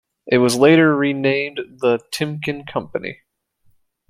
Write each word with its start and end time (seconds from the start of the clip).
It 0.25 0.39
was 0.39 0.55
later 0.57 0.95
renamed 0.97 1.59
The 1.79 1.99
Timken 2.11 2.65
Company. 2.65 3.19